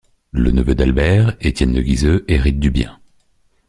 Le 0.31 0.49
neveu 0.49 0.73
d'Albert, 0.73 1.37
Étienne 1.41 1.73
de 1.73 1.81
Guizeu, 1.83 2.25
hérite 2.27 2.59
du 2.59 2.71
bien. 2.71 2.99